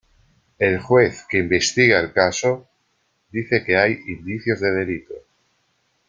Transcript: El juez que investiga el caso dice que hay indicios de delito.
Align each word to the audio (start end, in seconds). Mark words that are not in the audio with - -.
El 0.57 0.79
juez 0.79 1.23
que 1.29 1.37
investiga 1.37 1.99
el 1.99 2.11
caso 2.11 2.67
dice 3.31 3.63
que 3.63 3.77
hay 3.77 3.99
indicios 4.07 4.59
de 4.59 4.71
delito. 4.71 5.13